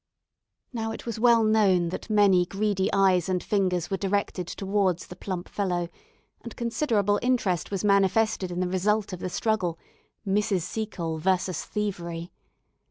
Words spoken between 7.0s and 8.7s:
interest was manifested in the